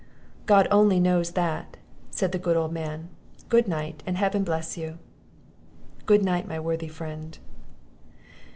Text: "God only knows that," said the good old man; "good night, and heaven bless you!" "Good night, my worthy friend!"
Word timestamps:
"God 0.47 0.67
only 0.71 0.99
knows 0.99 1.33
that," 1.33 1.77
said 2.09 2.31
the 2.31 2.39
good 2.39 2.57
old 2.57 2.71
man; 2.73 3.09
"good 3.49 3.67
night, 3.67 4.01
and 4.07 4.17
heaven 4.17 4.43
bless 4.43 4.75
you!" 4.75 4.97
"Good 6.07 6.25
night, 6.25 6.47
my 6.47 6.59
worthy 6.59 6.87
friend!" 6.87 7.37